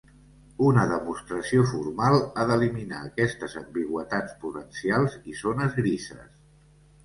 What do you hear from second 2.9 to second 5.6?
aquestes ambigüitats potencials i